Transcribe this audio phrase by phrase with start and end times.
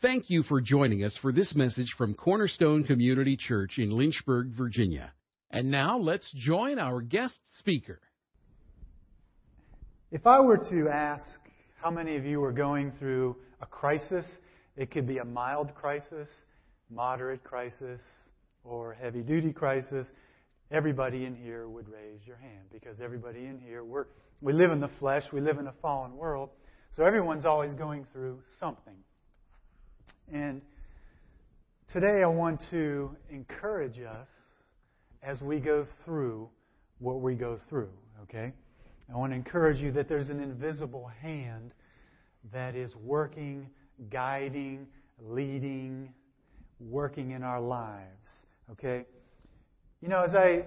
[0.00, 5.12] Thank you for joining us for this message from Cornerstone Community Church in Lynchburg, Virginia.
[5.50, 7.98] And now let's join our guest speaker.
[10.12, 11.40] If I were to ask
[11.82, 14.24] how many of you are going through a crisis,
[14.76, 16.28] it could be a mild crisis,
[16.88, 18.00] moderate crisis,
[18.62, 20.06] or heavy duty crisis,
[20.70, 24.06] everybody in here would raise your hand because everybody in here, we're,
[24.42, 26.50] we live in the flesh, we live in a fallen world,
[26.92, 28.94] so everyone's always going through something.
[30.32, 30.60] And
[31.90, 34.28] today I want to encourage us
[35.22, 36.50] as we go through
[36.98, 37.88] what we go through,
[38.24, 38.52] okay?
[39.10, 41.72] I want to encourage you that there's an invisible hand
[42.52, 43.68] that is working,
[44.10, 44.86] guiding,
[45.18, 46.12] leading,
[46.78, 49.06] working in our lives, okay?
[50.02, 50.66] You know, as I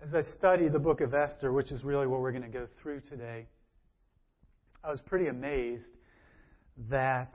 [0.00, 2.68] as I study the book of Esther, which is really what we're going to go
[2.80, 3.46] through today,
[4.82, 5.90] I was pretty amazed
[6.88, 7.34] that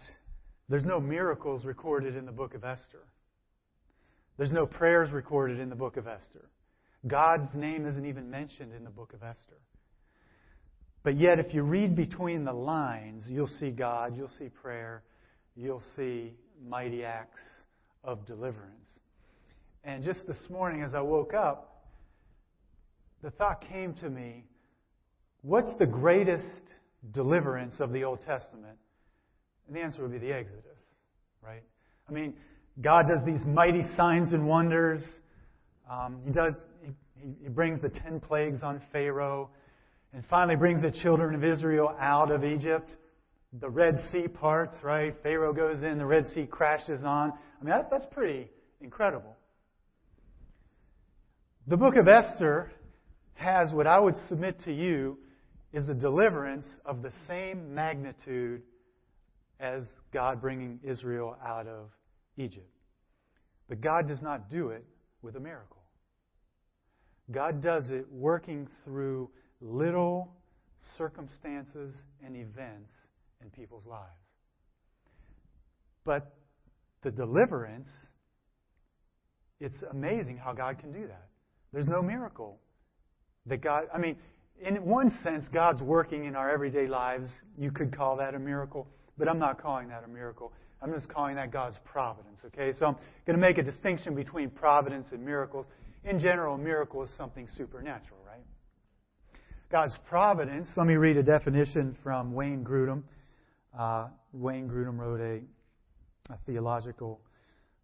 [0.70, 3.06] there's no miracles recorded in the book of Esther.
[4.38, 6.50] There's no prayers recorded in the book of Esther.
[7.06, 9.60] God's name isn't even mentioned in the book of Esther.
[11.04, 15.04] But yet, if you read between the lines, you'll see God, you'll see prayer,
[15.56, 16.34] you'll see
[16.66, 17.42] mighty acts
[18.04, 18.72] of deliverance.
[19.84, 21.84] And just this morning, as I woke up,
[23.22, 24.46] the thought came to me
[25.42, 26.64] what's the greatest
[27.12, 28.78] deliverance of the Old Testament?
[29.68, 30.80] And the answer would be the Exodus,
[31.42, 31.64] right?
[32.10, 32.34] I mean,
[32.82, 35.02] God does these mighty signs and wonders.
[35.90, 36.54] Um, he does.
[36.82, 36.92] He,
[37.44, 39.50] he brings the ten plagues on Pharaoh,
[40.14, 42.98] and finally brings the children of Israel out of Egypt.
[43.60, 45.14] The Red Sea parts, right?
[45.22, 47.32] Pharaoh goes in, the Red Sea crashes on.
[47.32, 48.50] I mean, that's, that's pretty
[48.82, 49.38] incredible.
[51.68, 52.72] The book of Esther
[53.36, 55.20] has what I would submit to you
[55.72, 58.64] is a deliverance of the same magnitude
[59.64, 61.90] as God bringing Israel out of
[62.38, 62.70] Egypt.
[63.70, 64.84] But God does not do it
[65.22, 65.82] with a miracle.
[67.32, 69.30] God does it working through
[69.62, 70.36] little
[70.98, 72.92] circumstances and events
[73.42, 74.04] in people's lives.
[76.04, 76.36] But
[77.04, 77.88] the deliverance,
[79.62, 81.28] it's amazing how God can do that.
[81.72, 82.60] There's no miracle
[83.46, 84.18] that God, I mean,
[84.62, 87.28] in one sense, God's working in our everyday lives.
[87.58, 88.88] You could call that a miracle.
[89.18, 90.54] But I'm not calling that a miracle.
[90.82, 92.74] I'm just calling that God's providence, okay?
[92.78, 95.66] So I'm going to make a distinction between providence and miracles.
[96.04, 98.44] In general, a miracle is something supernatural, right?
[99.72, 103.04] God's providence, let me read a definition from Wayne Grudem.
[103.78, 107.22] Uh, Wayne Grudem wrote a, a theological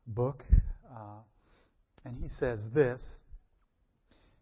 [0.06, 0.44] book,
[0.92, 1.22] uh,
[2.06, 3.02] and he says this.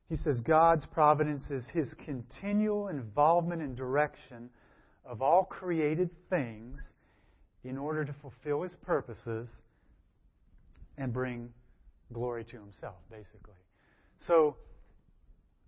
[0.09, 4.49] He says, God's providence is his continual involvement and direction
[5.07, 6.93] of all created things
[7.63, 9.49] in order to fulfill his purposes
[10.97, 11.49] and bring
[12.13, 13.53] glory to himself, basically.
[14.19, 14.55] So,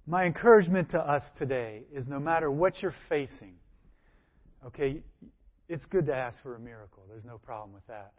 [0.07, 3.53] my encouragement to us today is no matter what you're facing,
[4.65, 5.01] okay,
[5.67, 7.03] it's good to ask for a miracle.
[7.07, 8.13] There's no problem with that.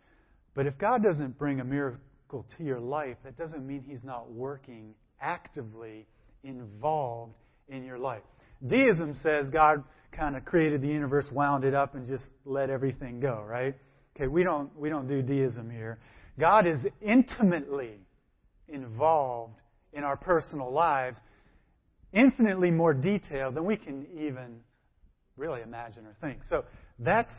[0.54, 4.30] But if God doesn't bring a miracle to your life, that doesn't mean He's not
[4.30, 6.06] working actively
[6.44, 7.34] involved
[7.68, 8.22] in your life.
[8.66, 9.82] Deism says God
[10.12, 13.74] kind of created the universe, wound it up, and just let everything go, right?
[14.16, 15.98] Okay, we don't, we don't do deism here.
[16.38, 18.00] God is intimately
[18.68, 19.56] involved
[19.92, 21.16] in our personal lives,
[22.12, 24.60] infinitely more detailed than we can even
[25.36, 26.40] really imagine or think.
[26.48, 26.64] So
[26.98, 27.32] that's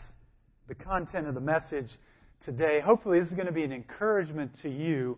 [0.68, 1.88] the content of the message
[2.46, 2.80] today.
[2.84, 5.18] Hopefully, this is going to be an encouragement to you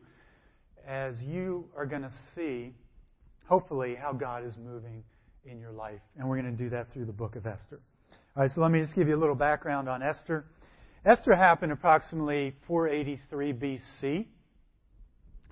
[0.88, 2.74] as you are going to see,
[3.47, 5.03] hopefully, how God is moving
[5.45, 6.01] in your life.
[6.17, 7.79] And we're going to do that through the book of Esther.
[8.35, 10.45] All right, so let me just give you a little background on Esther.
[11.05, 14.25] Esther happened approximately 483 BC.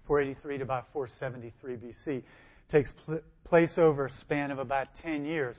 [0.08, 2.24] 483 to about 473 BC.
[2.70, 5.56] Takes pl- place over a span of about 10 years.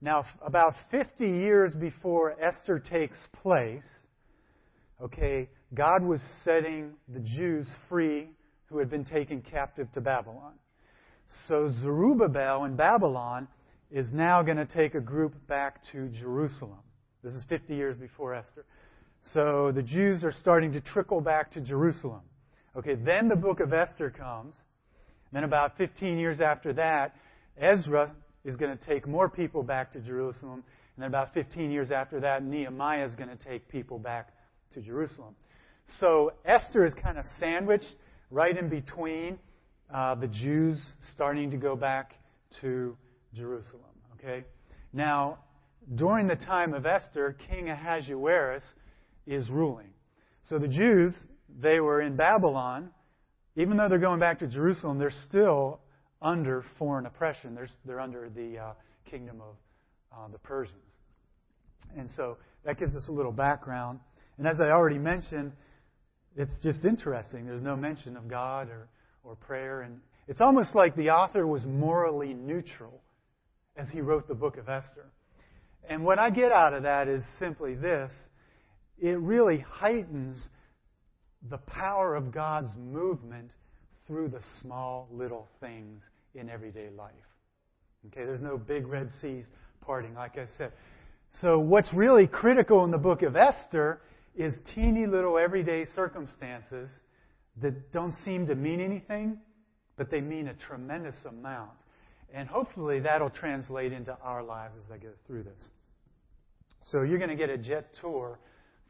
[0.00, 3.86] Now, about 50 years before Esther takes place,
[5.00, 8.28] okay, God was setting the Jews free
[8.66, 10.52] who had been taken captive to Babylon.
[11.48, 13.48] So Zerubbabel in Babylon
[13.90, 16.80] is now going to take a group back to Jerusalem.
[17.22, 18.64] This is 50 years before Esther.
[19.32, 22.20] So the Jews are starting to trickle back to Jerusalem.
[22.76, 24.54] Okay, then the book of Esther comes.
[25.30, 27.14] And Then about 15 years after that,
[27.56, 30.62] Ezra is going to take more people back to Jerusalem.
[30.96, 34.28] And then about 15 years after that, Nehemiah is going to take people back
[34.74, 35.34] to Jerusalem.
[35.98, 37.96] So Esther is kind of sandwiched
[38.30, 39.38] right in between
[39.92, 40.82] uh, the Jews
[41.12, 42.14] starting to go back
[42.60, 42.96] to
[43.34, 43.82] Jerusalem.
[44.18, 44.44] Okay?
[44.92, 45.38] Now,
[45.94, 48.62] during the time of Esther, King Ahasuerus
[49.26, 49.90] is ruling.
[50.44, 51.16] So the Jews,
[51.60, 52.90] they were in Babylon.
[53.56, 55.80] Even though they're going back to Jerusalem, they're still
[56.20, 57.54] under foreign oppression.
[57.54, 58.72] They're, they're under the uh,
[59.10, 59.56] kingdom of
[60.12, 60.78] uh, the Persians.
[61.96, 64.00] And so that gives us a little background.
[64.38, 65.52] And as I already mentioned,
[66.36, 67.46] it's just interesting.
[67.46, 68.88] There's no mention of God or,
[69.24, 69.82] or prayer.
[69.82, 73.00] And it's almost like the author was morally neutral
[73.76, 75.06] as he wrote the book of Esther.
[75.88, 78.12] And what I get out of that is simply this
[78.98, 80.48] it really heightens
[81.50, 83.50] the power of God's movement
[84.06, 86.02] through the small little things
[86.34, 87.12] in everyday life.
[88.06, 89.46] Okay, there's no big red seas
[89.80, 90.72] parting, like I said.
[91.40, 94.00] So, what's really critical in the book of Esther
[94.36, 96.90] is teeny little everyday circumstances
[97.62, 99.38] that don't seem to mean anything,
[99.96, 101.70] but they mean a tremendous amount.
[102.32, 105.70] And hopefully that'll translate into our lives as I go through this.
[106.82, 108.38] So you're going to get a jet tour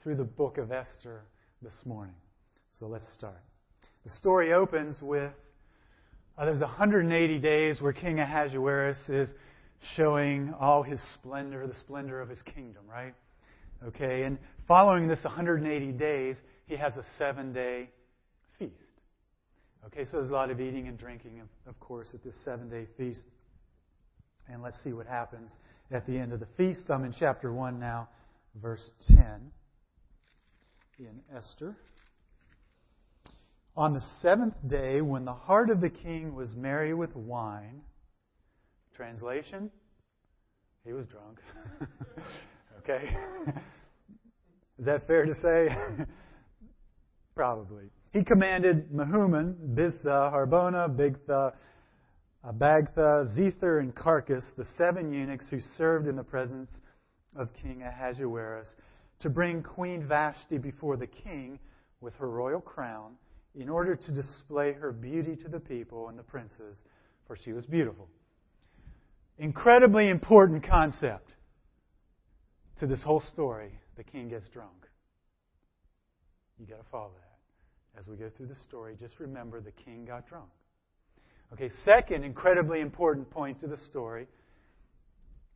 [0.03, 1.23] through the book of Esther
[1.63, 2.15] this morning.
[2.79, 3.41] So let's start.
[4.05, 5.33] The story opens with
[6.37, 9.29] uh, there's 180 days where King Ahasuerus is
[9.95, 13.15] showing all his splendor, the splendor of his kingdom, right?
[13.87, 17.89] Okay, and following this 180 days, he has a seven day
[18.69, 18.83] feast.
[19.87, 22.87] Okay, so there's a lot of eating and drinking, of course, at this seven day
[22.97, 23.23] feast.
[24.49, 25.51] And let's see what happens
[25.91, 26.91] at the end of the feast.
[26.91, 28.09] I'm in chapter 1 now,
[28.61, 29.51] verse 10
[30.99, 31.75] in Esther.
[33.77, 37.83] On the seventh day, when the heart of the king was merry with wine,
[38.95, 39.71] translation,
[40.85, 41.41] he was drunk.
[42.79, 43.17] okay?
[44.79, 45.69] Is that fair to say?
[47.35, 47.91] Probably.
[48.15, 51.53] He commanded Mehuman, Biztha, Harbona, Bigtha,
[52.47, 56.71] Abagtha, Zethar, and Carkas, the seven eunuchs who served in the presence
[57.35, 58.73] of King Ahasuerus,
[59.19, 61.59] to bring Queen Vashti before the king
[62.01, 63.17] with her royal crown
[63.57, 66.79] in order to display her beauty to the people and the princes,
[67.27, 68.09] for she was beautiful.
[69.39, 71.33] Incredibly important concept
[72.79, 73.73] to this whole story.
[73.97, 74.87] The king gets drunk.
[76.61, 77.24] You got to follow that.
[77.99, 80.49] As we go through the story, just remember the king got drunk.
[81.53, 84.27] Okay, second incredibly important point to the story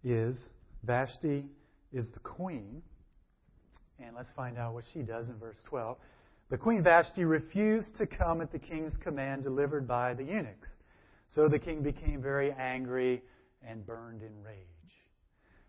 [0.05, 0.49] is
[0.85, 1.47] Vashti
[1.93, 2.83] is the queen.
[3.99, 5.97] And let's find out what she does in verse 12.
[6.51, 10.69] The queen Vashti refused to come at the king's command delivered by the eunuchs.
[11.31, 13.23] So the king became very angry
[13.67, 14.57] and burned in rage.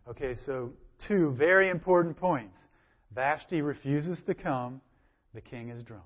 [0.07, 0.71] Okay, so
[1.07, 2.55] two very important points.
[3.13, 4.79] Vashti refuses to come,
[5.33, 6.03] the king is drunk.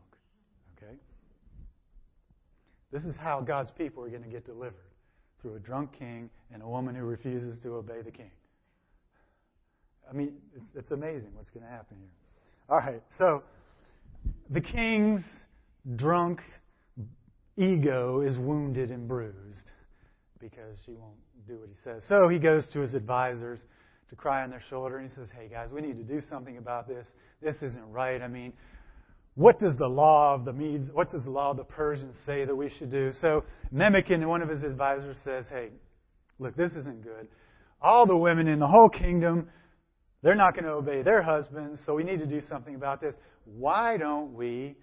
[2.93, 4.75] This is how God's people are going to get delivered
[5.41, 8.29] through a drunk king and a woman who refuses to obey the king.
[10.07, 12.09] I mean, it's, it's amazing what's going to happen here.
[12.69, 13.41] All right, so
[14.51, 15.21] the king's
[15.95, 16.41] drunk
[17.57, 19.71] ego is wounded and bruised
[20.39, 21.17] because she won't
[21.47, 22.03] do what he says.
[22.07, 23.59] So he goes to his advisors
[24.09, 26.57] to cry on their shoulder and he says, Hey guys, we need to do something
[26.57, 27.07] about this.
[27.41, 28.21] This isn't right.
[28.21, 28.53] I mean,
[29.35, 32.45] what does the law of the Medes, what does the law of the Persians say
[32.45, 33.11] that we should do?
[33.19, 33.43] So
[33.73, 35.69] Memucan, one of his advisors, says, Hey,
[36.37, 37.27] look, this isn't good.
[37.81, 39.49] All the women in the whole kingdom,
[40.21, 43.15] they're not going to obey their husbands, so we need to do something about this.
[43.45, 44.75] Why don't we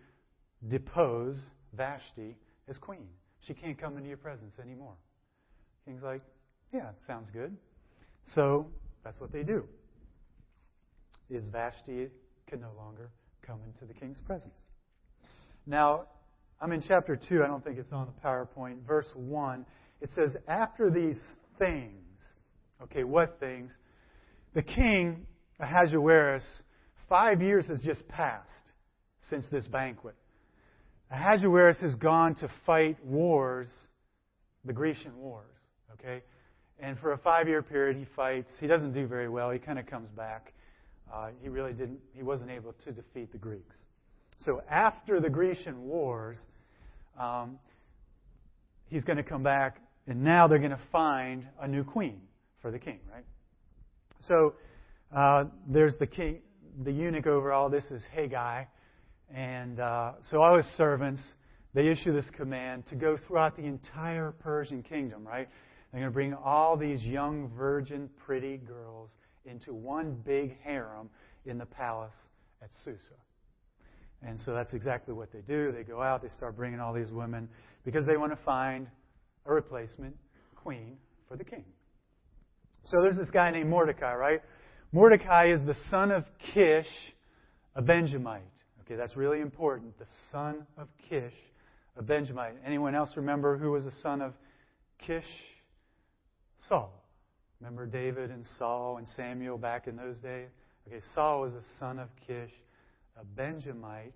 [0.68, 1.36] depose
[1.72, 2.36] Vashti
[2.68, 3.06] as queen?
[3.46, 4.94] She can't come into your presence anymore.
[5.86, 6.20] King's like,
[6.74, 7.56] yeah, sounds good.
[8.34, 8.66] So
[9.02, 9.64] that's what they do.
[11.30, 12.08] Is Vashti
[12.46, 13.10] can no longer
[13.50, 14.58] come into the king's presence.
[15.66, 16.04] Now,
[16.60, 17.42] I'm in chapter 2.
[17.42, 18.86] I don't think it's on the PowerPoint.
[18.86, 19.66] Verse 1.
[20.00, 21.20] It says, After these
[21.58, 22.22] things,
[22.82, 23.72] okay, what things?
[24.54, 25.26] The king,
[25.58, 26.44] Ahasuerus,
[27.08, 28.50] five years has just passed
[29.28, 30.14] since this banquet.
[31.10, 33.68] Ahasuerus has gone to fight wars,
[34.64, 35.56] the Grecian wars.
[35.94, 36.22] Okay?
[36.78, 38.50] And for a five year period, he fights.
[38.60, 39.50] He doesn't do very well.
[39.50, 40.52] He kind of comes back.
[41.12, 43.76] Uh, he really didn't, he wasn't able to defeat the Greeks.
[44.38, 46.40] So after the Grecian wars,
[47.18, 47.58] um,
[48.88, 52.20] he's going to come back, and now they're going to find a new queen
[52.62, 53.24] for the king, right?
[54.20, 54.54] So
[55.14, 56.40] uh, there's the king,
[56.84, 58.66] the eunuch over all this is Hegai,
[59.34, 61.20] and uh, so all his servants
[61.72, 65.48] they issue this command to go throughout the entire Persian kingdom, right?
[65.92, 69.10] They're going to bring all these young, virgin, pretty girls
[69.50, 71.10] into one big harem
[71.44, 72.14] in the palace
[72.62, 72.98] at Susa.
[74.22, 75.72] And so that's exactly what they do.
[75.72, 77.48] They go out, they start bringing all these women
[77.84, 78.86] because they want to find
[79.46, 80.14] a replacement
[80.54, 81.64] queen for the king.
[82.84, 84.40] So there's this guy named Mordecai, right?
[84.92, 86.88] Mordecai is the son of Kish,
[87.74, 88.42] a Benjamite.
[88.82, 89.98] Okay, that's really important.
[89.98, 91.32] The son of Kish,
[91.96, 92.56] a Benjamite.
[92.66, 94.34] Anyone else remember who was the son of
[95.06, 95.24] Kish?
[96.68, 96.99] Saul.
[97.60, 100.48] Remember David and Saul and Samuel back in those days?
[100.86, 102.52] Okay, Saul was a son of Kish,
[103.20, 104.14] a Benjamite,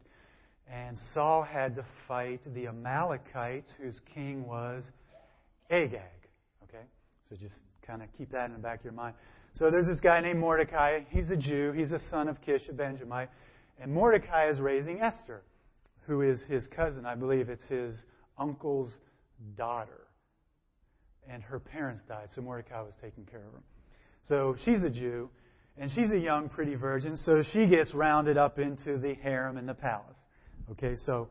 [0.72, 4.82] and Saul had to fight the Amalekites, whose king was
[5.70, 6.00] Agag.
[6.64, 6.84] Okay,
[7.28, 9.14] so just kind of keep that in the back of your mind.
[9.56, 11.00] So there's this guy named Mordecai.
[11.10, 11.72] He's a Jew.
[11.72, 13.28] He's a son of Kish, a Benjamite.
[13.78, 15.42] And Mordecai is raising Esther,
[16.06, 17.04] who is his cousin.
[17.04, 17.94] I believe it's his
[18.38, 18.90] uncle's
[19.56, 20.03] daughter.
[21.28, 23.62] And her parents died, so Mordecai was taking care of her.
[24.28, 25.30] So she's a Jew,
[25.76, 29.66] and she's a young, pretty virgin, so she gets rounded up into the harem in
[29.66, 30.16] the palace.
[30.72, 31.28] Okay, so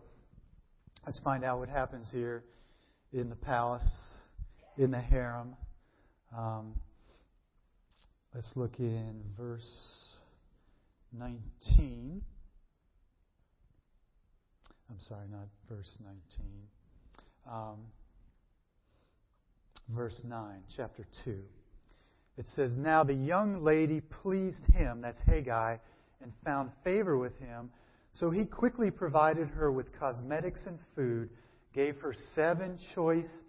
[1.05, 2.43] let's find out what happens here
[3.13, 4.17] in the palace,
[4.77, 5.55] in the harem.
[6.35, 6.73] Um,
[8.33, 10.13] let's look in verse
[11.17, 12.21] 19.
[14.89, 16.21] I'm sorry, not verse 19.
[17.49, 17.77] Um,
[19.89, 21.37] verse 9, chapter 2.
[22.37, 25.79] It says, Now the young lady pleased him, that's Hegai,
[26.21, 27.69] and found favor with him.
[28.13, 31.29] So he quickly provided her with cosmetics and food,
[31.73, 33.43] gave her seven choice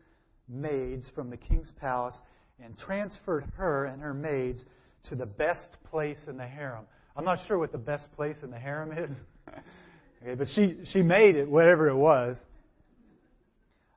[0.49, 2.21] maids from the king's palace,
[2.63, 4.65] and transferred her and her maids
[5.05, 6.85] to the best place in the harem.
[7.17, 9.11] I'm not sure what the best place in the harem is.
[10.23, 12.39] okay, but she, she made it, whatever it was.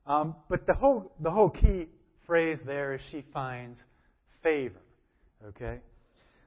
[0.06, 1.88] Um, but the whole, the whole key
[2.28, 3.80] phrase there is she finds
[4.44, 4.82] favor.
[5.48, 5.80] Okay?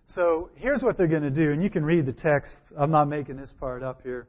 [0.06, 2.52] So here's what they're going to do, and you can read the text.
[2.76, 4.28] I'm not making this part up here.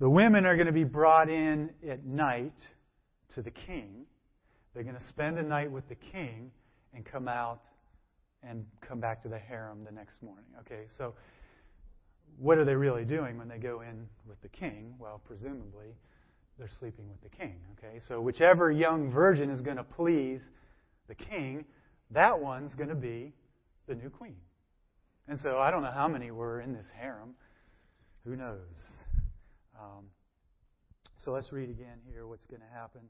[0.00, 2.54] The women are going to be brought in at night
[3.34, 4.06] to the king.
[4.74, 6.50] They're going to spend the night with the king
[6.94, 7.60] and come out
[8.42, 10.46] and come back to the harem the next morning.
[10.60, 11.14] Okay, so
[12.38, 14.94] what are they really doing when they go in with the king?
[14.98, 15.94] Well, presumably
[16.62, 17.56] they're sleeping with the king.
[17.76, 20.40] Okay, so whichever young virgin is going to please
[21.08, 21.64] the king,
[22.12, 23.32] that one's going to be
[23.88, 24.36] the new queen.
[25.26, 27.34] And so I don't know how many were in this harem.
[28.24, 28.78] Who knows?
[29.76, 30.04] Um,
[31.16, 33.00] so let's read again here what's going to happen.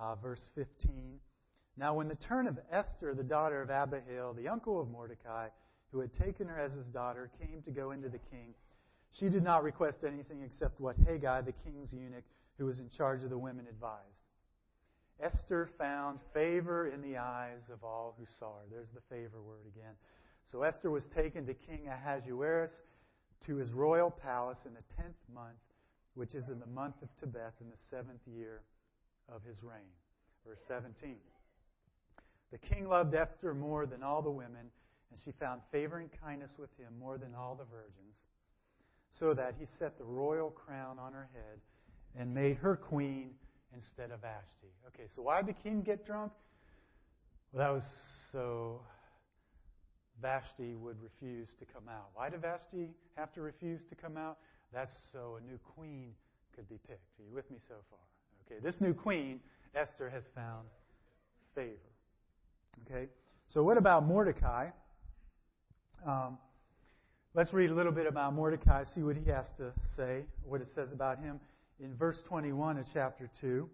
[0.00, 1.18] Uh, verse 15.
[1.76, 5.48] Now, when the turn of Esther, the daughter of Abihail, the uncle of Mordecai,
[5.90, 8.54] who had taken her as his daughter, came to go into the king,
[9.10, 12.22] she did not request anything except what Hegai, the king's eunuch,
[12.58, 14.22] who was in charge of the women, advised.
[15.20, 18.64] Esther found favor in the eyes of all who saw her.
[18.70, 19.94] There's the favor word again.
[20.50, 22.70] So Esther was taken to King Ahasuerus
[23.46, 25.58] to his royal palace in the tenth month,
[26.14, 28.62] which is in the month of Tebeth in the seventh year
[29.32, 29.92] of his reign.
[30.46, 31.16] Verse 17.
[32.52, 34.70] The king loved Esther more than all the women,
[35.10, 38.16] and she found favor and kindness with him more than all the virgins,
[39.10, 41.58] so that he set the royal crown on her head
[42.18, 43.30] and made her queen
[43.74, 44.72] instead of Vashti.
[44.88, 46.32] Okay, so why did the king get drunk?
[47.52, 47.82] Well, that was
[48.32, 48.80] so
[50.20, 52.08] Vashti would refuse to come out.
[52.14, 54.38] Why did Vashti have to refuse to come out?
[54.72, 56.12] That's so a new queen
[56.54, 57.20] could be picked.
[57.20, 57.98] Are you with me so far?
[58.46, 59.40] Okay, this new queen,
[59.74, 60.66] Esther, has found
[61.54, 61.76] favor.
[62.86, 63.08] Okay,
[63.48, 64.68] so what about Mordecai?
[66.06, 66.38] Um,
[67.34, 70.68] let's read a little bit about Mordecai, see what he has to say, what it
[70.74, 71.40] says about him
[71.80, 73.68] in verse 21 of chapter 2.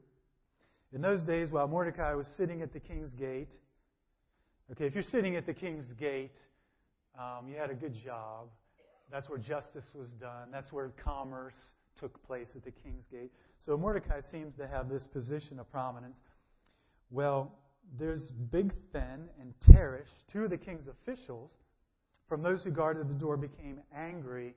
[0.93, 3.53] In those days, while Mordecai was sitting at the king's gate,
[4.71, 6.33] okay, if you're sitting at the king's gate,
[7.19, 8.49] um, you had a good job.
[9.11, 10.51] That's where justice was done.
[10.51, 11.55] That's where commerce
[11.99, 13.31] took place at the king's gate.
[13.61, 16.19] So Mordecai seems to have this position of prominence.
[17.11, 17.53] Well,
[17.99, 21.51] there's Bigthan and Teresh, two of the king's officials,
[22.29, 24.55] from those who guarded the door, became angry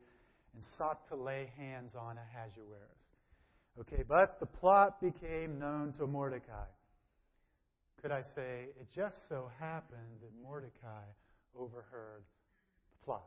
[0.54, 2.95] and sought to lay hands on Ahasuerus.
[3.80, 6.66] Okay, but the plot became known to Mordecai.
[8.02, 11.04] Could I say, it just so happened that Mordecai
[11.60, 12.24] overheard
[12.92, 13.26] the plot.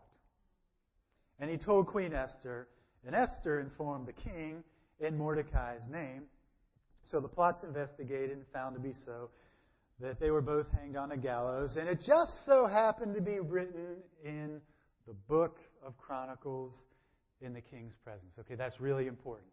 [1.39, 2.69] And he told Queen Esther,
[3.07, 4.65] and Esther informed the king
[5.01, 6.25] in Mordecai's name.
[7.05, 9.31] So the plot's investigated and found to be so
[10.01, 11.77] that they were both hanged on a gallows.
[11.77, 14.61] And it just so happened to be written in
[15.07, 16.75] the book of Chronicles
[17.41, 18.33] in the king's presence.
[18.39, 19.49] Okay, that's really important.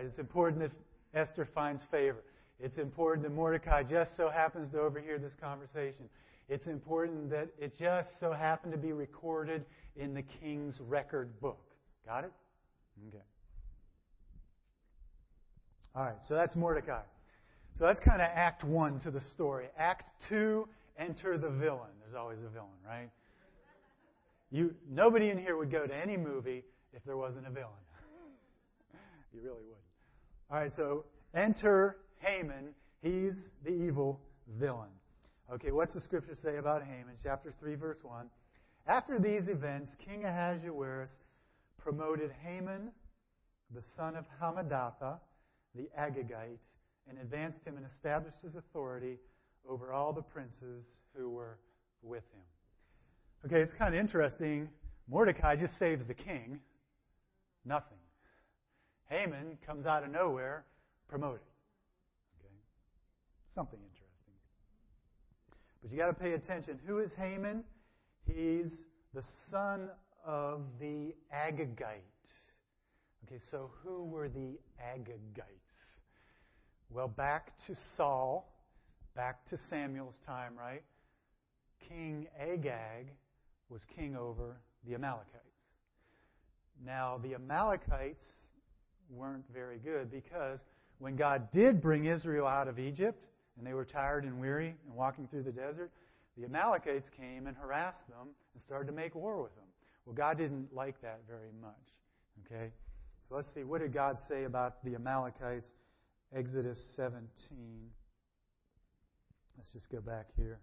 [0.00, 0.72] It's important that
[1.14, 2.22] Esther finds favor.
[2.60, 6.08] It's important that Mordecai just so happens to overhear this conversation.
[6.48, 9.64] It's important that it just so happened to be recorded
[9.96, 11.58] in the king's record book.
[12.06, 12.32] Got it?
[13.08, 13.22] Okay.
[15.94, 17.02] All right, so that's Mordecai.
[17.76, 19.66] So that's kind of act one to the story.
[19.78, 21.90] Act two, enter the villain.
[22.00, 23.10] There's always a villain, right?
[24.50, 27.72] You, nobody in here would go to any movie if there wasn't a villain.
[29.32, 29.83] you really wouldn't.
[30.50, 32.74] All right, so enter Haman.
[33.02, 33.34] He's
[33.64, 34.20] the evil
[34.58, 34.90] villain.
[35.52, 37.16] Okay, what's the scripture say about Haman?
[37.22, 38.26] Chapter 3, verse 1.
[38.86, 41.10] After these events, King Ahasuerus
[41.78, 42.90] promoted Haman,
[43.74, 45.18] the son of Hammedatha,
[45.74, 46.60] the Agagite,
[47.08, 49.18] and advanced him and established his authority
[49.68, 50.86] over all the princes
[51.16, 51.58] who were
[52.02, 53.46] with him.
[53.46, 54.68] Okay, it's kind of interesting.
[55.08, 56.60] Mordecai just saves the king.
[57.64, 57.98] Nothing.
[59.14, 60.64] Haman comes out of nowhere,
[61.08, 61.40] promoted.
[62.40, 62.54] Okay?
[63.54, 64.34] Something interesting.
[65.80, 66.80] But you got to pay attention.
[66.86, 67.62] Who is Haman?
[68.26, 69.88] He's the son
[70.24, 72.00] of the Agagite.
[73.26, 75.44] Okay, so who were the Agagites?
[76.90, 78.52] Well, back to Saul,
[79.14, 80.82] back to Samuel's time, right?
[81.88, 83.12] King Agag
[83.68, 84.56] was king over
[84.86, 85.30] the Amalekites.
[86.84, 88.24] Now, the Amalekites
[89.10, 90.60] weren't very good because
[90.98, 93.24] when God did bring Israel out of Egypt
[93.56, 95.90] and they were tired and weary and walking through the desert,
[96.36, 99.64] the Amalekites came and harassed them and started to make war with them.
[100.04, 101.72] Well, God didn't like that very much.
[102.44, 102.70] Okay?
[103.28, 103.64] So let's see.
[103.64, 105.68] What did God say about the Amalekites?
[106.34, 107.28] Exodus 17.
[109.56, 110.58] Let's just go back here.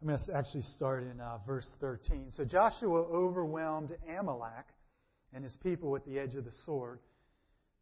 [0.00, 2.30] I'm going to actually start in uh, verse 13.
[2.30, 4.66] So Joshua overwhelmed Amalek
[5.32, 7.00] and his people with the edge of the sword.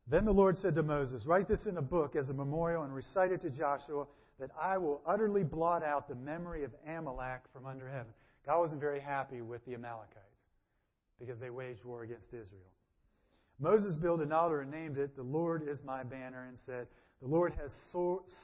[0.06, 2.94] Then the Lord said to Moses, Write this in a book as a memorial and
[2.94, 4.06] recite it to Joshua
[4.38, 8.12] that I will utterly blot out the memory of Amalek from under heaven.
[8.44, 10.20] God wasn't very happy with the Amalekites
[11.18, 12.70] because they waged war against Israel.
[13.58, 16.86] Moses built an altar and named it, The Lord is my banner, and said,
[17.22, 17.72] The Lord has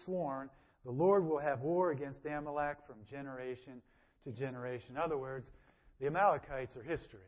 [0.05, 0.49] sworn,
[0.85, 3.83] the Lord will have war against Amalek from generation
[4.25, 4.91] to generation.
[4.91, 5.47] In other words,
[6.01, 7.21] the Amalekites are history.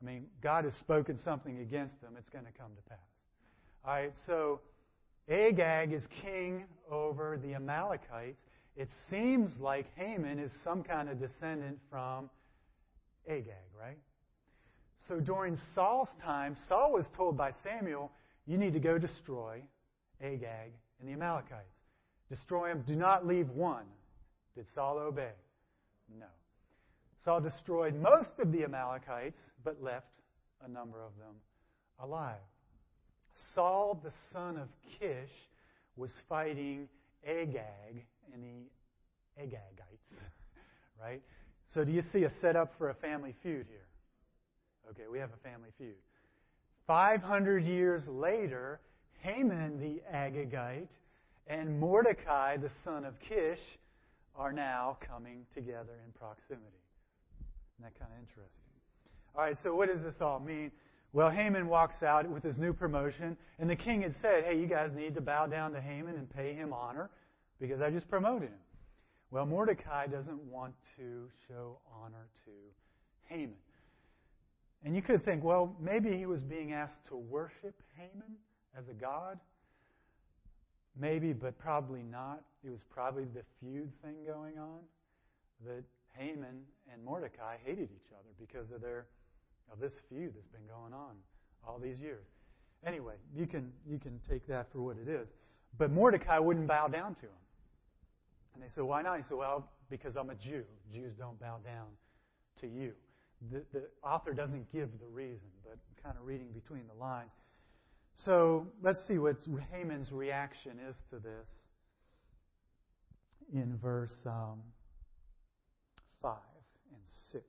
[0.00, 2.98] I mean, God has spoken something against them, it's going to come to pass.
[3.84, 4.60] All right, so
[5.28, 8.40] Agag is king over the Amalekites.
[8.76, 12.28] It seems like Haman is some kind of descendant from
[13.28, 13.98] Agag, right?
[15.08, 18.10] So during Saul's time, Saul was told by Samuel,
[18.46, 19.62] you need to go destroy
[20.22, 21.76] Agag and the Amalekites.
[22.28, 22.82] Destroy them.
[22.86, 23.84] Do not leave one.
[24.54, 25.32] Did Saul obey?
[26.18, 26.26] No.
[27.26, 30.06] Saul destroyed most of the Amalekites, but left
[30.64, 31.34] a number of them
[31.98, 32.36] alive.
[33.52, 34.68] Saul, the son of
[35.00, 35.32] Kish,
[35.96, 36.88] was fighting
[37.26, 40.14] Agag and the Agagites,
[41.02, 41.20] right?
[41.74, 43.88] So do you see a setup for a family feud here?
[44.92, 45.96] Okay, we have a family feud.
[46.86, 48.78] 500 years later,
[49.22, 50.92] Haman the Agagite
[51.48, 53.58] and Mordecai the son of Kish
[54.36, 56.85] are now coming together in proximity.
[57.78, 58.64] Isn't that kind of interesting?
[59.34, 60.70] All right, so what does this all mean?
[61.12, 64.66] Well, Haman walks out with his new promotion, and the king had said, Hey, you
[64.66, 67.10] guys need to bow down to Haman and pay him honor
[67.60, 68.58] because I just promoted him.
[69.30, 72.50] Well, Mordecai doesn't want to show honor to
[73.24, 73.56] Haman.
[74.84, 78.36] And you could think, well, maybe he was being asked to worship Haman
[78.78, 79.38] as a god.
[80.98, 82.42] Maybe, but probably not.
[82.64, 84.78] It was probably the feud thing going on
[85.66, 85.82] that
[86.16, 89.06] Haman and Mordecai hated each other because of their
[89.72, 91.16] of this feud that's been going on
[91.66, 92.24] all these years.
[92.86, 95.28] Anyway, you can you can take that for what it is.
[95.78, 97.42] But Mordecai wouldn't bow down to him.
[98.54, 99.18] And they said, Why not?
[99.18, 100.64] He said, Well, because I'm a Jew.
[100.92, 101.86] Jews don't bow down
[102.60, 102.92] to you.
[103.52, 107.30] The, the author doesn't give the reason, but kind of reading between the lines.
[108.16, 109.36] So let's see what
[109.70, 111.48] Haman's reaction is to this
[113.52, 114.62] in verse um,
[116.26, 116.34] 5
[116.90, 117.44] and 6.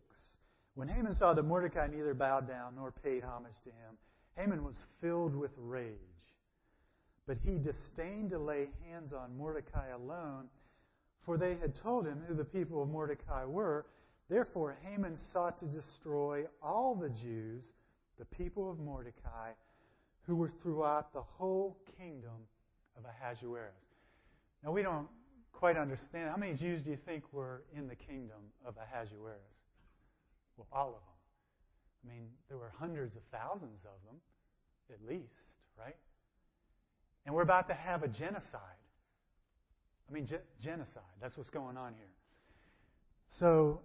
[0.75, 3.97] When Haman saw that Mordecai neither bowed down nor paid homage to him,
[4.35, 5.95] Haman was filled with rage.
[7.25, 10.45] But he disdained to lay hands on Mordecai alone,
[11.25, 13.87] for they had told him who the people of Mordecai were.
[14.29, 17.73] Therefore, Haman sought to destroy all the Jews,
[18.19, 19.53] the people of Mordecai,
[20.27, 22.45] who were throughout the whole kingdom
[22.95, 23.73] of Ahasuerus.
[24.63, 25.07] Now, we don't
[25.53, 26.29] quite understand.
[26.29, 29.39] How many Jews do you think were in the kingdom of Ahasuerus?
[30.57, 31.17] Well, all of them.
[32.05, 34.15] I mean, there were hundreds of thousands of them,
[34.91, 35.95] at least, right?
[37.25, 38.61] And we're about to have a genocide.
[40.09, 41.03] I mean, ge- genocide.
[41.21, 42.07] That's what's going on here.
[43.27, 43.81] So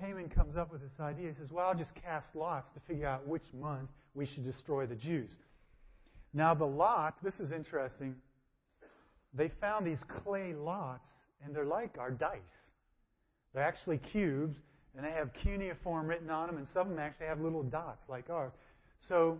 [0.00, 1.28] Haman comes up with this idea.
[1.28, 4.86] He says, Well, I'll just cast lots to figure out which month we should destroy
[4.86, 5.30] the Jews.
[6.32, 8.14] Now, the lot, this is interesting.
[9.34, 11.08] They found these clay lots,
[11.44, 12.38] and they're like our dice.
[13.54, 14.56] They're actually cubes,
[14.96, 18.02] and they have cuneiform written on them, and some of them actually have little dots
[18.08, 18.52] like ours.
[19.08, 19.38] So,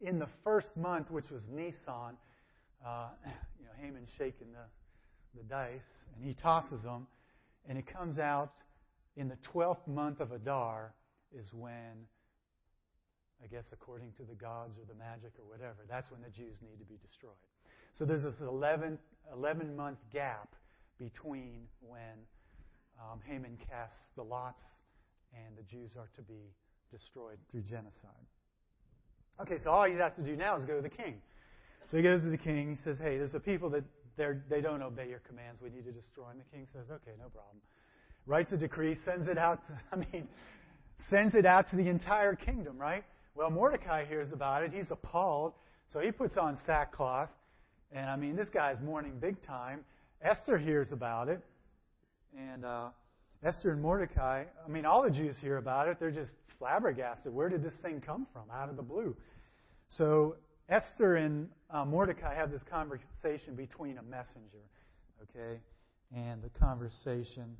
[0.00, 2.16] in the first month, which was Nisan,
[2.84, 3.08] uh,
[3.58, 7.06] you know, Haman's shaking the, the dice, and he tosses them,
[7.68, 8.52] and it comes out
[9.16, 10.92] in the 12th month of Adar
[11.36, 12.06] is when,
[13.42, 16.56] I guess, according to the gods or the magic or whatever, that's when the Jews
[16.62, 17.32] need to be destroyed.
[17.98, 18.98] So there's this 11,
[19.32, 20.54] 11 month gap
[20.98, 22.16] between when
[23.00, 24.62] um, Haman casts the lots
[25.32, 26.52] and the Jews are to be
[26.90, 28.26] destroyed through genocide.
[29.40, 31.20] Okay, so all he has to do now is go to the king.
[31.90, 32.70] So he goes to the king.
[32.70, 33.84] He says, "Hey, there's a people that
[34.16, 35.60] they're, don't obey your commands.
[35.60, 37.60] We need to destroy." them." the king says, "Okay, no problem."
[38.26, 39.60] Writes a decree, sends it out.
[39.66, 40.26] To, I mean,
[41.10, 42.78] sends it out to the entire kingdom.
[42.78, 43.04] Right?
[43.34, 44.72] Well, Mordecai hears about it.
[44.72, 45.52] He's appalled.
[45.92, 47.28] So he puts on sackcloth,
[47.96, 49.80] and I mean, this guy's mourning big time.
[50.20, 51.40] Esther hears about it,
[52.36, 52.88] and uh,
[53.42, 54.44] Esther and Mordecai.
[54.64, 55.98] I mean, all the Jews hear about it.
[55.98, 57.32] They're just flabbergasted.
[57.32, 58.42] Where did this thing come from?
[58.52, 59.16] Out of the blue.
[59.88, 60.36] So
[60.68, 64.64] Esther and uh, Mordecai have this conversation between a messenger,
[65.22, 65.58] okay?
[66.14, 67.56] And the conversation,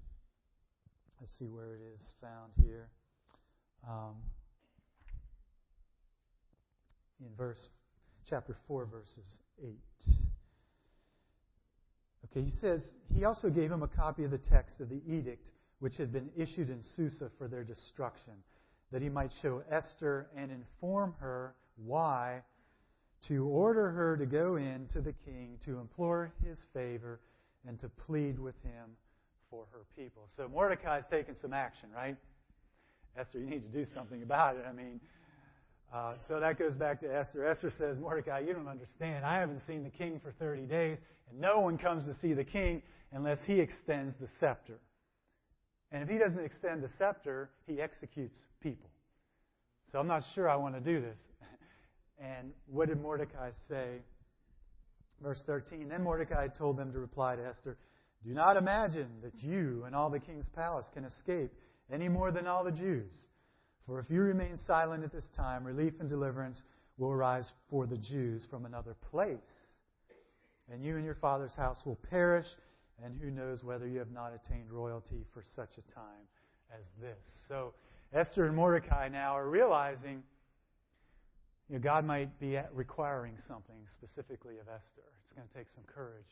[1.19, 2.89] let's see where it is found here.
[3.89, 4.17] Um,
[7.21, 7.69] in verse
[8.29, 9.75] chapter 4 verses 8
[12.25, 12.85] okay he says
[13.15, 16.29] he also gave him a copy of the text of the edict which had been
[16.37, 18.35] issued in susa for their destruction
[18.93, 22.43] that he might show esther and inform her why
[23.29, 27.21] to order her to go in to the king to implore his favor
[27.67, 28.97] and to plead with him
[29.51, 30.29] for her people.
[30.37, 32.17] So Mordecai's taking some action, right?
[33.19, 34.65] Esther, you need to do something about it.
[34.69, 35.01] I mean,
[35.93, 37.47] uh, so that goes back to Esther.
[37.47, 39.25] Esther says, Mordecai, you don't understand.
[39.25, 40.99] I haven't seen the king for 30 days,
[41.31, 44.79] and no one comes to see the king unless he extends the scepter.
[45.93, 48.91] And if he doesn't extend the scepter, he executes people.
[49.93, 51.19] So I'm not sure I want to do this.
[52.19, 54.01] And what did Mordecai say?
[55.23, 57.77] Verse 13 Then Mordecai told them to reply to Esther
[58.25, 61.53] Do not imagine that you and all the king's palace can escape
[61.91, 63.15] any more than all the Jews.
[63.87, 66.63] For if you remain silent at this time, relief and deliverance
[66.99, 69.39] will arise for the Jews from another place.
[70.71, 72.47] And you and your father's house will perish,
[73.05, 76.27] and who knows whether you have not attained royalty for such a time
[76.75, 77.19] as this.
[77.47, 77.75] So
[78.13, 80.23] Esther and Mordecai now are realizing
[81.69, 85.03] you know, God might be requiring something specifically of Esther.
[85.25, 86.27] It's going to take some courage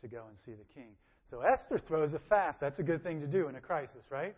[0.00, 0.90] to go and see the king.
[1.28, 2.60] So Esther throws a fast.
[2.60, 4.34] That's a good thing to do in a crisis, right?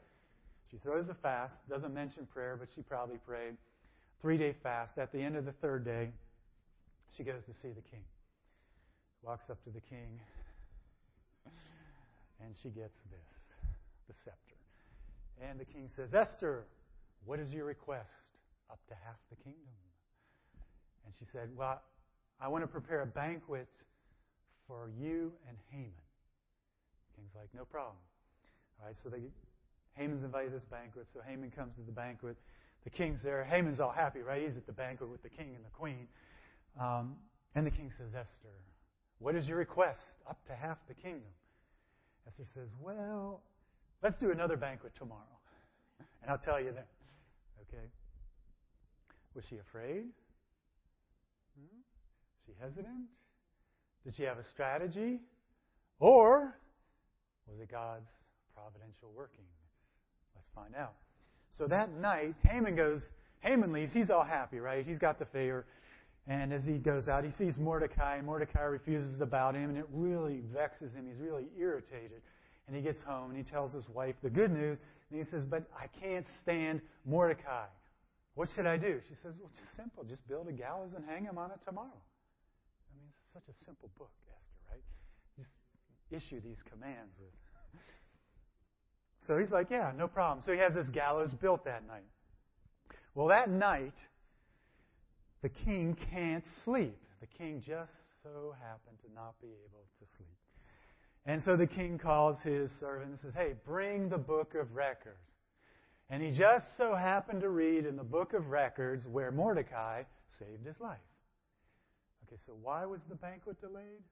[0.70, 3.56] She throws a fast, doesn't mention prayer, but she probably prayed.
[4.20, 4.98] Three day fast.
[4.98, 6.10] At the end of the third day,
[7.16, 8.04] she goes to see the king.
[9.22, 10.20] Walks up to the king,
[12.44, 13.38] and she gets this
[14.08, 14.56] the scepter.
[15.48, 16.64] And the king says, Esther,
[17.24, 18.10] what is your request?
[18.70, 19.76] Up to half the kingdom.
[21.04, 21.80] And she said, Well,
[22.40, 23.68] I want to prepare a banquet
[24.66, 25.92] for you and Haman.
[27.08, 27.96] The king's like, No problem.
[28.80, 29.22] All right, so they,
[29.94, 32.36] Haman's invited to this banquet, so Haman comes to the banquet.
[32.84, 33.44] The king's there.
[33.44, 34.42] Haman's all happy, right?
[34.42, 36.06] He's at the banquet with the king and the queen.
[36.80, 37.16] Um,
[37.54, 38.54] and the king says, Esther,
[39.18, 40.00] what is your request?
[40.28, 41.30] Up to half the kingdom.
[42.26, 43.42] Esther says, Well,
[44.02, 45.22] let's do another banquet tomorrow.
[46.22, 46.84] And I'll tell you then.
[47.62, 47.84] Okay?
[49.34, 50.04] Was she afraid?
[51.58, 51.78] Hmm?
[51.80, 53.08] Is she hesitant?
[54.04, 55.20] Did she have a strategy?
[55.98, 56.54] Or
[57.46, 58.10] was it God's
[58.54, 59.44] providential working?
[60.38, 60.94] Let's find out.
[61.52, 63.02] So that night, Haman goes,
[63.40, 63.92] Haman leaves.
[63.92, 64.86] He's all happy, right?
[64.86, 65.66] He's got the favor.
[66.26, 69.70] And as he goes out, he sees Mordecai, and Mordecai refuses to bow to him,
[69.70, 71.06] and it really vexes him.
[71.08, 72.20] He's really irritated.
[72.66, 74.78] And he gets home, and he tells his wife the good news,
[75.10, 77.64] and he says, But I can't stand Mordecai.
[78.34, 79.00] What should I do?
[79.08, 80.04] She says, Well, it's simple.
[80.04, 81.88] Just build a gallows and hang him on it tomorrow.
[81.88, 84.84] I mean, it's such a simple book, Esther, right?
[85.34, 85.50] Just
[86.12, 87.32] issue these commands with.
[89.26, 90.42] So he's like, Yeah, no problem.
[90.44, 92.06] So he has this gallows built that night.
[93.14, 93.94] Well, that night,
[95.42, 96.98] the king can't sleep.
[97.20, 100.28] The king just so happened to not be able to sleep.
[101.26, 105.16] And so the king calls his servant and says, Hey, bring the book of records.
[106.10, 110.04] And he just so happened to read in the book of records where Mordecai
[110.38, 110.96] saved his life.
[112.26, 114.02] Okay, so why was the banquet delayed?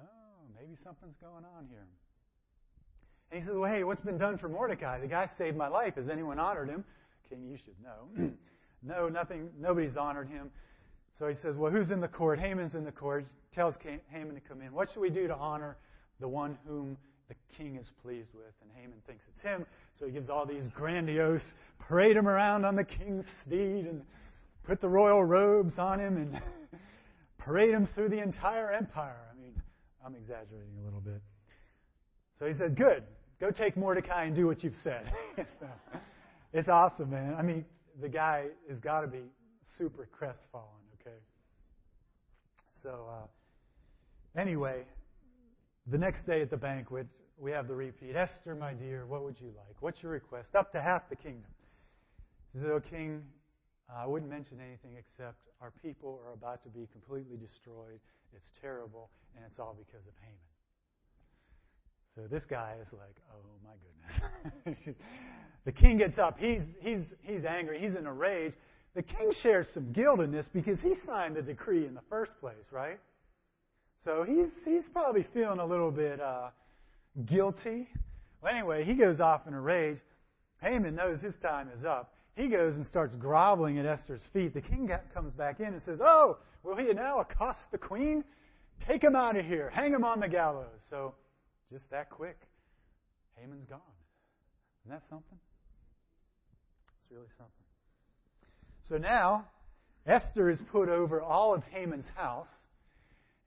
[0.00, 1.86] Oh, maybe something's going on here.
[3.30, 5.00] And he says, Well, hey, what's been done for Mordecai?
[5.00, 5.94] The guy saved my life.
[5.96, 6.84] Has anyone honored him?
[7.28, 8.30] King, you should know.
[8.82, 10.50] no, nothing, nobody's honored him.
[11.18, 12.38] So he says, Well, who's in the court?
[12.38, 13.26] Haman's in the court.
[13.54, 13.74] Tells
[14.10, 14.72] Haman to come in.
[14.72, 15.76] What should we do to honor
[16.20, 16.96] the one whom
[17.28, 19.64] the king is pleased with, and Haman thinks it's him.
[19.98, 21.42] So he gives all these grandiose,
[21.78, 24.02] parade him around on the king's steed, and
[24.64, 26.40] put the royal robes on him, and
[27.38, 29.20] parade him through the entire empire.
[29.30, 29.54] I mean,
[30.04, 31.22] I'm exaggerating a little bit.
[32.38, 33.04] So he says, Good,
[33.40, 35.10] go take Mordecai and do what you've said.
[35.36, 35.66] so,
[36.52, 37.34] it's awesome, man.
[37.38, 37.64] I mean,
[38.00, 39.22] the guy has got to be
[39.78, 40.66] super crestfallen,
[41.00, 41.16] okay?
[42.82, 44.84] So, uh, anyway,
[45.86, 47.06] the next day at the banquet,
[47.38, 49.76] we have the repeat Esther, my dear, what would you like?
[49.80, 50.54] What's your request?
[50.54, 51.50] Up to half the kingdom.
[52.66, 53.22] Oh, king,
[53.88, 58.00] I wouldn't mention anything except our people are about to be completely destroyed.
[58.34, 60.49] It's terrible, and it's all because of Haman.
[62.14, 64.96] So this guy is like, oh my goodness.
[65.64, 66.38] the king gets up.
[66.38, 67.78] He's, he's, he's angry.
[67.80, 68.52] He's in a rage.
[68.94, 72.32] The king shares some guilt in this because he signed the decree in the first
[72.40, 72.98] place, right?
[74.04, 76.48] So he's, he's probably feeling a little bit uh,
[77.26, 77.88] guilty.
[78.42, 79.98] Well, anyway, he goes off in a rage.
[80.60, 82.14] Haman knows his time is up.
[82.34, 84.54] He goes and starts groveling at Esther's feet.
[84.54, 88.24] The king comes back in and says, Oh, will he now accost the queen?
[88.86, 89.70] Take him out of here.
[89.70, 90.80] Hang him on the gallows.
[90.88, 91.14] So,
[91.70, 92.38] just that quick,
[93.36, 93.80] Haman's gone.
[94.84, 95.38] Isn't that something?
[97.00, 97.54] It's really something.
[98.82, 99.46] So now,
[100.06, 102.48] Esther is put over all of Haman's house.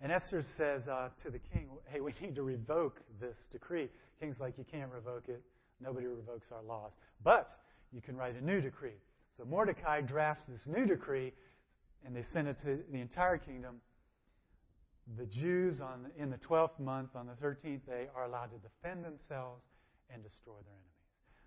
[0.01, 3.89] And Esther says uh, to the king, Hey, we need to revoke this decree.
[4.19, 5.41] King's like, You can't revoke it.
[5.81, 6.91] Nobody revokes our laws.
[7.23, 7.47] But
[7.91, 8.99] you can write a new decree.
[9.37, 11.33] So Mordecai drafts this new decree,
[12.05, 13.81] and they send it to the entire kingdom.
[15.17, 19.03] The Jews on, in the 12th month, on the 13th day, are allowed to defend
[19.03, 19.63] themselves
[20.09, 20.93] and destroy their enemies.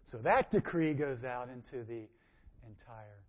[0.04, 2.06] So that decree goes out into the
[2.66, 3.22] entire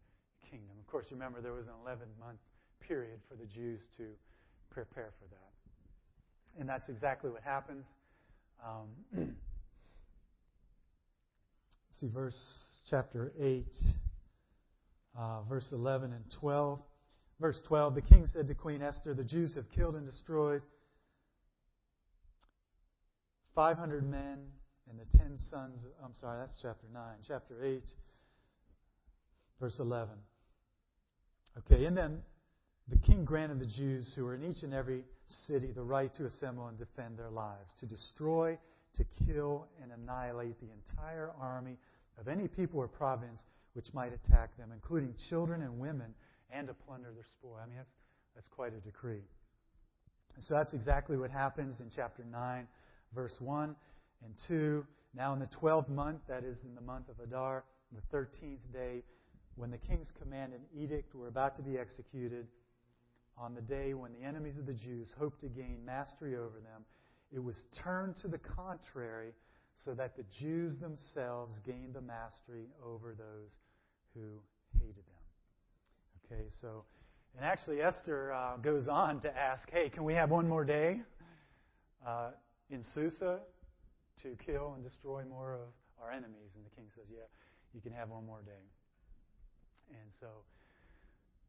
[0.49, 0.75] kingdom.
[0.79, 2.39] Of course, remember there was an 11 month
[2.81, 4.03] period for the Jews to
[4.69, 6.59] prepare for that.
[6.59, 7.85] And that's exactly what happens.
[8.65, 9.35] Um,
[11.99, 12.37] see, verse
[12.89, 13.65] chapter 8,
[15.17, 16.79] uh, verse 11 and 12.
[17.39, 20.61] Verse 12 The king said to Queen Esther, The Jews have killed and destroyed
[23.55, 24.39] 500 men
[24.89, 25.85] and the 10 sons.
[26.03, 27.03] I'm sorry, that's chapter 9.
[27.27, 27.83] Chapter 8,
[29.59, 30.13] verse 11.
[31.57, 32.21] Okay, and then
[32.87, 36.25] the king granted the Jews who were in each and every city the right to
[36.25, 38.57] assemble and defend their lives, to destroy,
[38.95, 41.77] to kill, and annihilate the entire army
[42.19, 43.41] of any people or province
[43.73, 46.13] which might attack them, including children and women,
[46.51, 47.57] and to plunder their spoil.
[47.61, 47.91] I mean, that's,
[48.35, 49.23] that's quite a decree.
[50.39, 52.67] so that's exactly what happens in chapter 9,
[53.13, 53.75] verse 1
[54.23, 54.85] and 2.
[55.15, 59.03] Now, in the 12th month, that is in the month of Adar, the 13th day,
[59.55, 62.47] when the king's command and edict were about to be executed,
[63.37, 66.85] on the day when the enemies of the Jews hoped to gain mastery over them,
[67.31, 69.31] it was turned to the contrary
[69.83, 73.51] so that the Jews themselves gained the mastery over those
[74.13, 74.41] who
[74.79, 75.16] hated them.
[76.29, 76.83] Okay, so,
[77.37, 80.99] and actually Esther uh, goes on to ask, hey, can we have one more day
[82.05, 82.31] uh,
[82.69, 83.39] in Susa
[84.23, 85.69] to kill and destroy more of
[86.03, 86.51] our enemies?
[86.55, 87.23] And the king says, yeah,
[87.73, 88.51] you can have one more day.
[89.89, 90.27] And so,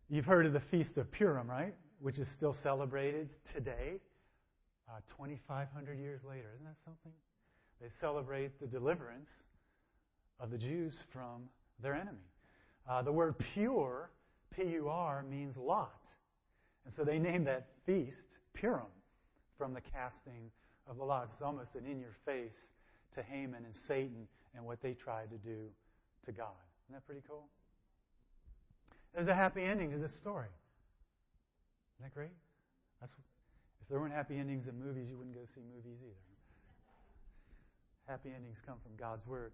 [0.08, 1.74] you've heard of the Feast of Purim, right?
[2.00, 3.98] Which is still celebrated today,
[4.88, 6.52] uh, 2,500 years later.
[6.54, 7.12] Isn't that something?
[7.80, 9.30] They celebrate the deliverance
[10.38, 11.48] of the Jews from
[11.82, 12.28] their enemy.
[12.88, 14.10] Uh, the word pure,
[14.54, 16.00] P U R, means lot.
[16.84, 18.16] And so they named that feast
[18.54, 18.87] Purim
[19.56, 20.50] from the casting
[20.88, 21.28] of the lot.
[21.32, 22.56] It's almost an in your face
[23.14, 25.68] to Haman and Satan and what they tried to do
[26.24, 26.56] to God.
[26.87, 27.46] Isn't that pretty cool?
[29.14, 30.48] There's a happy ending to this story.
[31.96, 32.32] Isn't that great?
[33.00, 33.12] That's,
[33.82, 36.14] if there weren't happy endings in movies, you wouldn't go see movies either.
[38.06, 39.52] Happy endings come from God's Word.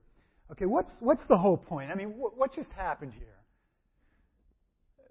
[0.52, 1.90] Okay, what's, what's the whole point?
[1.90, 3.34] I mean, what just happened here?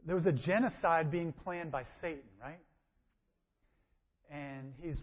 [0.06, 2.60] There was a genocide being planned by Satan, right?
[4.30, 4.98] And he's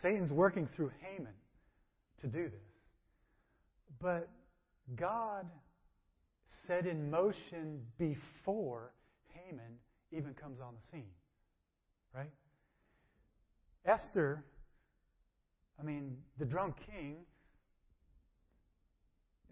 [0.00, 1.32] Satan's working through Haman
[2.20, 2.60] to do this.
[4.00, 4.28] But
[4.96, 5.46] God
[6.66, 8.92] set in motion before
[9.32, 9.78] Haman
[10.12, 11.10] even comes on the scene.
[12.14, 12.30] Right?
[13.84, 14.44] Esther,
[15.80, 17.16] I mean, the drunk king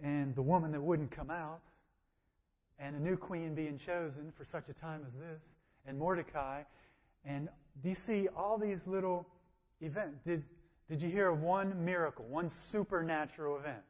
[0.02, 1.60] and the woman that wouldn't come out,
[2.82, 5.40] and a new queen being chosen for such a time as this,
[5.86, 6.62] and Mordecai.
[7.24, 7.48] And
[7.82, 9.26] do you see all these little
[9.80, 10.18] events?
[10.26, 10.42] Did,
[10.88, 13.82] did you hear of one miracle, one supernatural event?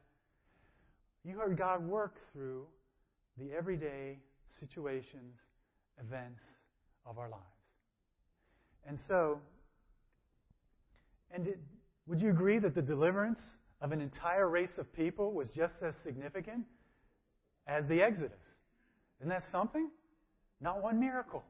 [1.23, 2.65] You heard God work through
[3.37, 4.19] the everyday
[4.59, 5.39] situations,
[5.99, 6.41] events
[7.05, 7.43] of our lives.
[8.85, 9.39] And so,
[11.31, 11.59] and did,
[12.05, 13.39] would you agree that the deliverance
[13.81, 16.65] of an entire race of people was just as significant
[17.67, 18.31] as the Exodus.
[19.23, 19.89] Isn't that something?
[20.59, 21.45] Not one miracle.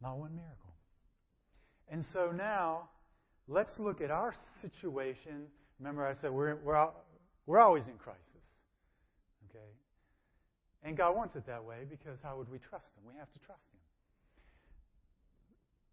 [0.00, 0.70] Not one miracle.
[1.88, 2.88] And so now,
[3.48, 5.48] let's look at our situation.
[5.80, 6.86] Remember, I said we're, we're,
[7.46, 8.22] we're always in crisis.
[9.50, 9.64] Okay?
[10.84, 13.02] And God wants it that way because how would we trust Him?
[13.12, 13.64] We have to trust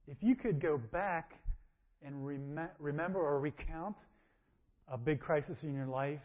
[0.05, 0.15] Him.
[0.15, 1.33] If you could go back
[2.05, 3.95] and rem- remember or recount
[4.87, 6.21] a big crisis in your life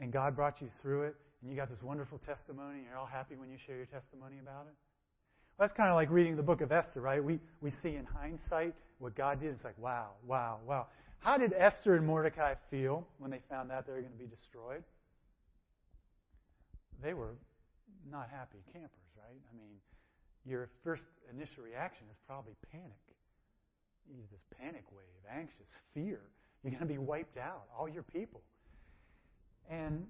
[0.00, 3.06] and God brought you through it and you got this wonderful testimony and you're all
[3.06, 4.74] happy when you share your testimony about it,
[5.58, 7.22] well, that's kind of like reading the book of Esther, right?
[7.22, 9.50] We, we see in hindsight what God did.
[9.50, 10.86] It's like, wow, wow, wow.
[11.18, 14.26] How did Esther and Mordecai feel when they found out they were going to be
[14.26, 14.84] destroyed?
[17.02, 17.34] They were
[18.10, 19.40] not happy campers, right?
[19.52, 19.74] I mean,
[20.46, 22.98] your first initial reaction is probably panic.
[24.08, 26.20] You this panic wave, anxious, fear.
[26.62, 28.40] You're going to be wiped out, all your people.
[29.70, 30.06] And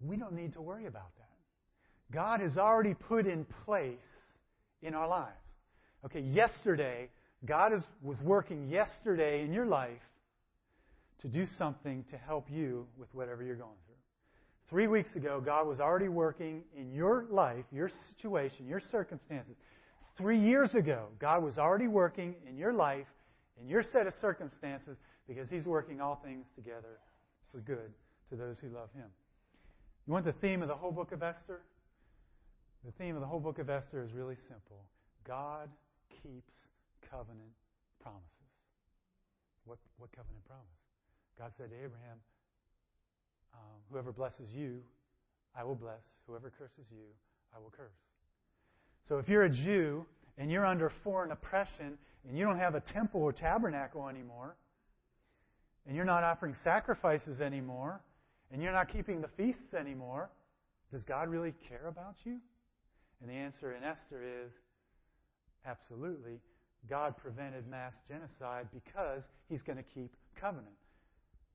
[0.00, 1.26] we don't need to worry about that.
[2.12, 3.96] God has already put in place
[4.82, 5.32] in our lives.
[6.04, 7.08] Okay, yesterday,
[7.44, 9.90] God is, was working yesterday in your life
[11.20, 13.94] to do something to help you with whatever you're going through.
[14.68, 19.54] Three weeks ago, God was already working in your life, your situation, your circumstances.
[20.18, 23.06] Three years ago, God was already working in your life,
[23.60, 24.96] in your set of circumstances,
[25.28, 26.98] because He's working all things together
[27.52, 27.92] for good
[28.30, 29.06] to those who love Him.
[30.06, 31.62] You want the theme of the whole book of Esther?
[32.84, 34.84] The theme of the whole book of Esther is really simple
[35.26, 35.68] God
[36.22, 36.54] keeps
[37.10, 37.50] covenant
[38.00, 38.30] promises.
[39.64, 40.64] What, what covenant promise?
[41.36, 42.18] God said to Abraham,
[43.52, 44.80] um, Whoever blesses you,
[45.58, 46.02] I will bless.
[46.28, 47.06] Whoever curses you,
[47.54, 47.98] I will curse.
[49.08, 50.06] So if you're a Jew
[50.38, 54.56] and you're under foreign oppression and you don't have a temple or tabernacle anymore,
[55.86, 58.00] and you're not offering sacrifices anymore,
[58.52, 60.30] and you're not keeping the feasts anymore,
[60.92, 62.38] does God really care about you?
[63.20, 64.52] And the answer in Esther is
[65.66, 66.40] absolutely.
[66.88, 70.76] God prevented mass genocide because he's going to keep covenant.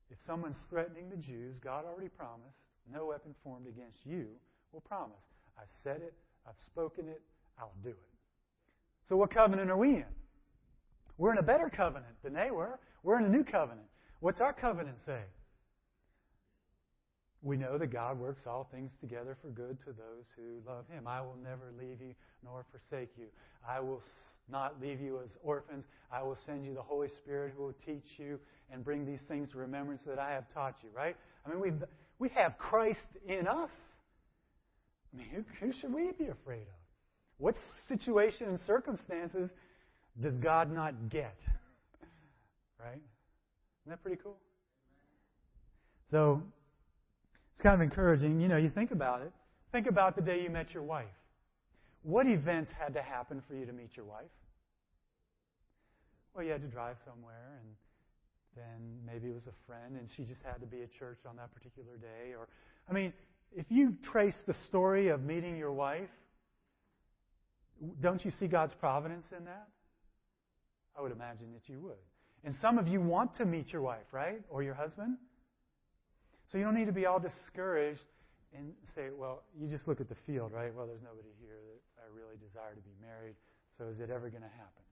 [0.10, 2.58] If someone's threatening the Jews, God already promised,
[2.92, 4.28] no weapon formed against you
[4.74, 5.24] will promise.
[5.58, 6.14] I said it,
[6.48, 7.22] I've spoken it,
[7.58, 7.98] I'll do it.
[9.08, 10.06] So, what covenant are we in?
[11.18, 12.80] We're in a better covenant than they were.
[13.04, 13.88] We're in a new covenant.
[14.20, 15.22] What's our covenant say?
[17.44, 21.08] We know that God works all things together for good to those who love Him.
[21.08, 23.26] I will never leave you nor forsake you.
[23.68, 24.02] I will
[24.50, 25.86] not leave you as orphans.
[26.12, 28.40] I will send you the Holy Spirit who will teach you
[28.72, 31.16] and bring these things to remembrance that I have taught you, right?
[31.46, 31.72] I mean, we
[32.20, 33.72] we have Christ in us.
[35.14, 36.82] I mean, who, who should we be afraid of?
[37.40, 37.56] What
[37.88, 39.52] situation and circumstances
[40.20, 41.36] does God not get?
[42.80, 42.94] Right?
[42.94, 44.38] Isn't that pretty cool?
[46.10, 46.42] So,
[47.54, 48.40] it's kind of encouraging.
[48.40, 49.32] You know, you think about it.
[49.72, 51.06] Think about the day you met your wife.
[52.04, 54.32] What events had to happen for you to meet your wife?
[56.34, 57.76] Well, you had to drive somewhere, and
[58.56, 61.36] then maybe it was a friend, and she just had to be at church on
[61.38, 62.34] that particular day.
[62.38, 62.48] Or,
[62.90, 63.14] I mean,
[63.56, 66.10] if you trace the story of meeting your wife,
[68.02, 69.68] don't you see God's providence in that?
[70.98, 72.00] I would imagine that you would.
[72.44, 74.42] And some of you want to meet your wife, right?
[74.50, 75.18] Or your husband.
[76.52, 78.04] So you don't need to be all discouraged
[78.52, 80.76] and say, well, you just look at the field, right?
[80.76, 83.36] Well, there's nobody here that I really desire to be married,
[83.78, 84.84] so is it ever going to happen?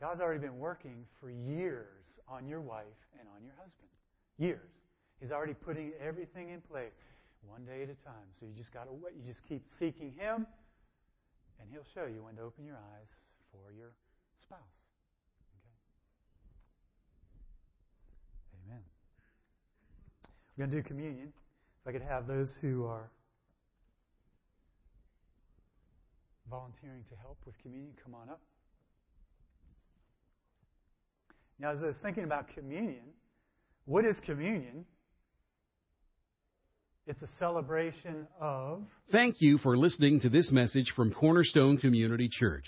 [0.00, 3.92] God's already been working for years on your wife and on your husband.
[4.38, 4.72] Years.
[5.20, 6.96] He's already putting everything in place
[7.44, 8.28] one day at a time.
[8.40, 9.12] So you just got to wait.
[9.16, 10.46] You just keep seeking Him,
[11.60, 13.12] and He'll show you when to open your eyes
[13.52, 13.92] for your
[14.40, 14.75] spouse.
[20.56, 21.32] We're going to do communion.
[21.82, 23.10] If I could have those who are
[26.50, 28.40] volunteering to help with communion come on up.
[31.58, 33.02] Now, as I was thinking about communion,
[33.84, 34.84] what is communion?
[37.06, 38.82] It's a celebration of.
[39.12, 42.64] Thank you for listening to this message from Cornerstone Community Church.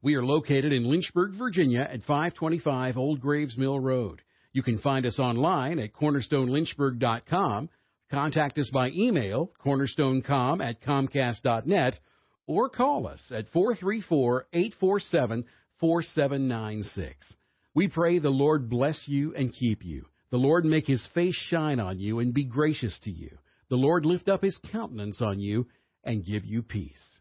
[0.00, 4.22] We are located in Lynchburg, Virginia at 525 Old Graves Mill Road.
[4.52, 7.70] You can find us online at cornerstonelynchburg.com,
[8.10, 11.98] contact us by email, cornerstonecom at comcast.net,
[12.46, 15.44] or call us at 434 847
[15.80, 17.34] 4796.
[17.74, 20.06] We pray the Lord bless you and keep you.
[20.30, 23.38] The Lord make his face shine on you and be gracious to you.
[23.70, 25.66] The Lord lift up his countenance on you
[26.04, 27.11] and give you peace.